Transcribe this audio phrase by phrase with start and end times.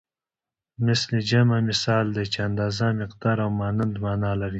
[0.87, 4.49] مثل جمع مثال دی چې اندازه مقدار او مانند مانا لري